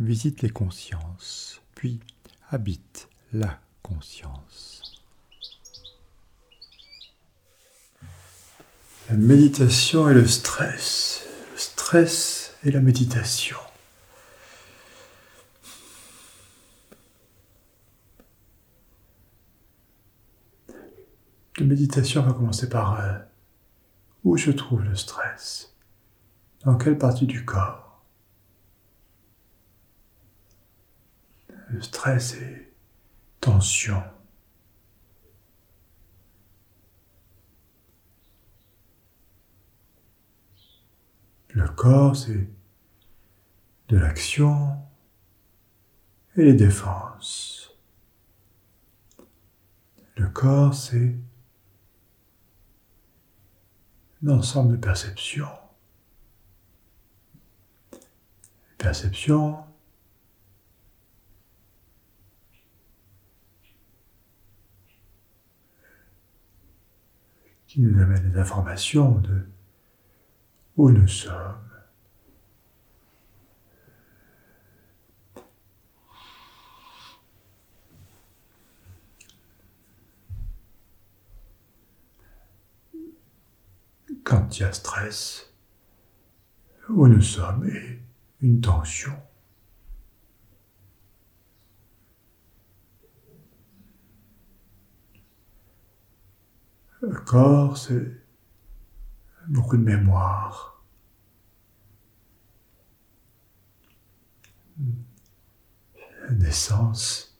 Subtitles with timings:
[0.00, 2.00] visite les consciences, puis
[2.50, 4.82] habite la conscience.
[9.08, 11.26] La méditation et le stress.
[11.52, 13.58] Le stress et la méditation.
[21.58, 23.18] La méditation va commencer par euh,
[24.24, 25.74] où se trouve le stress?
[26.64, 27.89] Dans quelle partie du corps?
[31.78, 32.72] Stress et
[33.40, 34.02] tension.
[41.48, 42.48] Le corps, c'est
[43.88, 44.76] de l'action
[46.36, 47.72] et les défenses.
[50.16, 51.16] Le corps, c'est
[54.22, 55.48] l'ensemble de perceptions.
[58.76, 59.64] Perceptions
[67.70, 69.46] qui nous amènent des informations de
[70.76, 71.56] où nous sommes.
[84.24, 85.54] quand il y a stress,
[86.88, 88.00] où nous sommes et
[88.40, 89.12] une tension.
[97.10, 98.06] Le corps, c'est
[99.48, 100.84] beaucoup de mémoire.
[106.28, 107.36] La naissance.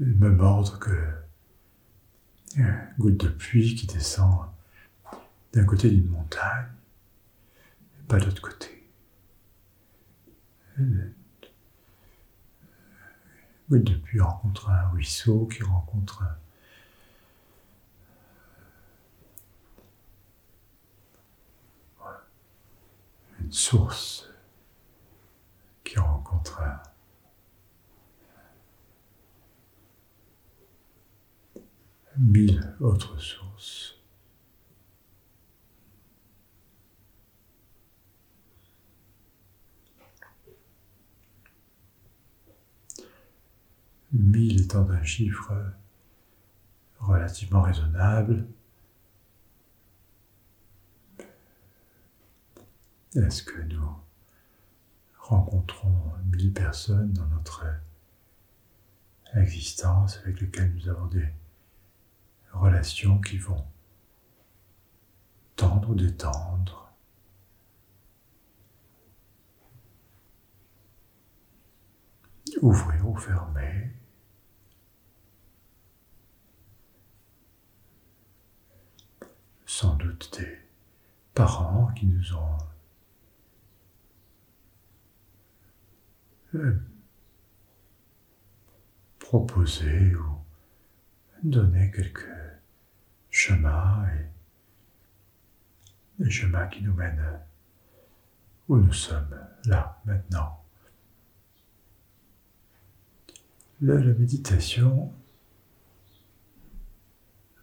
[0.00, 0.90] Il me mordre que
[2.56, 4.46] une goutte de pluie qui descend
[5.52, 6.66] d'un côté d'une montagne,
[8.08, 8.84] pas de l'autre côté.
[13.70, 16.24] Une goutte de pluie rencontre un ruisseau qui rencontre
[23.38, 24.28] une source
[25.84, 26.80] qui rencontre un
[32.18, 33.99] mille autres sources.
[44.12, 45.52] Mille étant un chiffre
[46.98, 48.46] relativement raisonnable,
[53.14, 53.88] est-ce que nous
[55.16, 57.64] rencontrons mille personnes dans notre
[59.34, 61.28] existence avec lesquelles nous avons des
[62.52, 63.64] relations qui vont
[65.54, 66.92] tendre ou détendre?
[72.60, 73.99] Ouvrir ou fermer.
[79.80, 80.58] Sans doute des
[81.32, 82.58] parents qui nous ont
[86.54, 86.78] euh,
[89.18, 90.36] proposé ou
[91.42, 92.28] donné quelques
[93.30, 94.26] chemin et
[96.18, 97.40] les chemins qui nous mènent
[98.68, 100.62] où nous sommes, là, maintenant.
[103.80, 105.10] la méditation,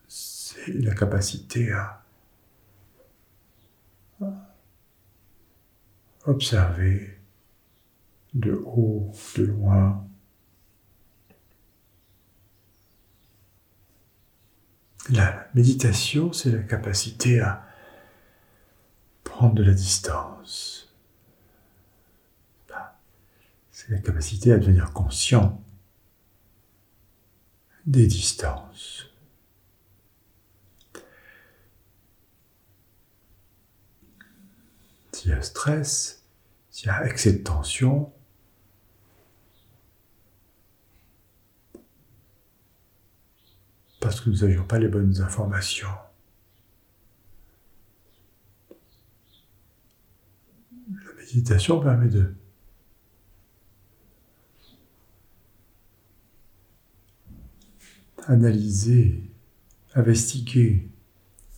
[0.08, 2.06] c'est la capacité à
[6.28, 7.18] observer
[8.34, 10.08] de haut, de loin,
[15.10, 17.66] La méditation, c'est la capacité à
[19.24, 20.94] prendre de la distance.
[23.72, 25.62] C'est la capacité à devenir conscient
[27.86, 29.07] des distances.
[35.18, 36.24] S'il y a stress,
[36.70, 38.14] s'il y a excès de tension,
[44.00, 45.88] parce que nous n'avions pas les bonnes informations.
[51.18, 52.36] méditation permet de
[58.28, 59.24] analyser,
[59.96, 60.88] investiguer,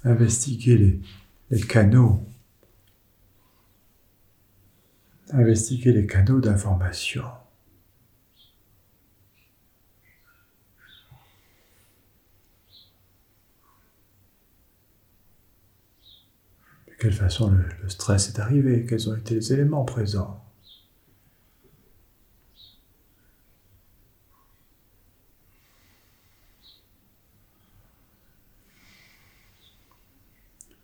[0.06, 1.02] investiguer les,
[1.50, 2.26] les canaux,
[5.32, 7.24] investiguer les canaux d'information.
[16.88, 20.44] De quelle façon le, stress est arrivé, quels ont été les éléments présents?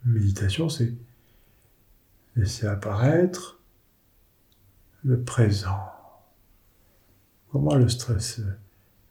[0.05, 0.93] Méditation, c'est
[2.35, 3.59] laisser apparaître
[5.05, 5.91] le présent.
[7.51, 8.41] Comment le stress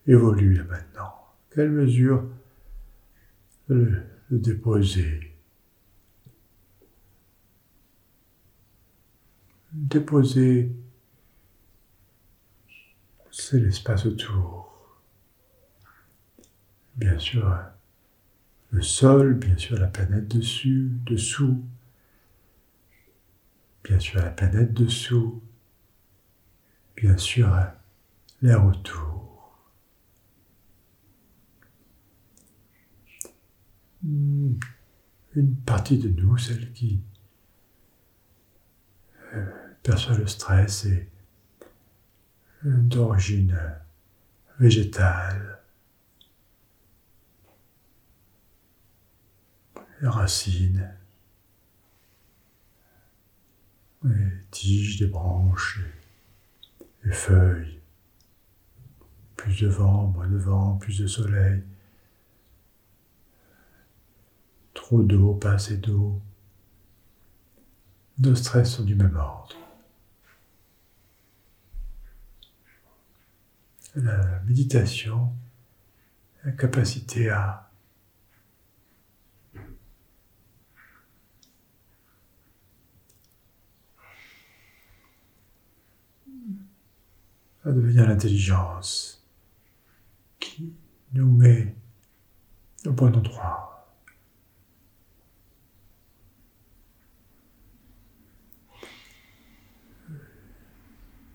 [0.07, 1.15] évolue là maintenant?
[1.51, 2.29] Quelle mesure
[3.69, 5.37] le, le déposer?
[9.73, 10.73] Déposer,
[13.31, 15.01] c'est l'espace autour.
[16.97, 17.57] Bien sûr,
[18.71, 21.65] le sol, bien sûr la planète dessus, dessous,
[23.85, 25.43] bien sûr la planète dessous,
[26.97, 27.55] bien sûr
[28.43, 29.59] l'air autour.
[34.03, 34.55] Hmm.
[35.35, 37.01] Une partie de nous, celle qui
[39.33, 39.45] euh,
[39.83, 41.09] perçoit le stress, est
[42.65, 43.59] d'origine
[44.59, 45.59] végétale,
[50.01, 50.95] les racines,
[54.05, 55.81] les tiges des branches,
[57.05, 57.81] les feuilles,
[59.37, 61.63] plus de vent, moins de vent, plus de soleil,
[64.73, 66.21] trop d'eau, pas assez d'eau.
[68.19, 69.57] Nos stress sont du même ordre.
[73.97, 75.33] La méditation,
[76.45, 77.64] la capacité à
[87.65, 89.27] à devenir l'intelligence
[90.39, 90.75] qui
[91.13, 91.75] nous met
[92.85, 93.71] au bon endroit.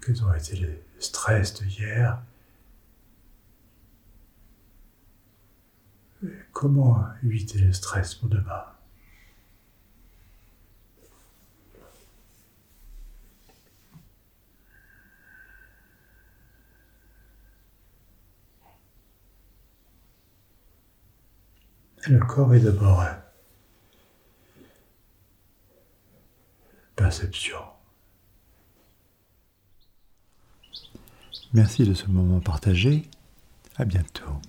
[0.01, 2.21] Quels ont été les stress de hier
[6.51, 8.65] Comment éviter le stress pour demain?
[22.07, 23.03] Le corps est d'abord
[26.95, 27.57] perception.
[31.53, 33.03] Merci de ce moment partagé.
[33.77, 34.39] À bientôt.